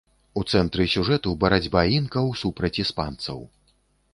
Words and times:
У 0.39 0.43
цэнтры 0.53 0.87
сюжэту 0.93 1.33
барацьба 1.45 1.81
інкаў 1.99 2.33
супраць 2.41 2.75
іспанцаў. 2.85 3.39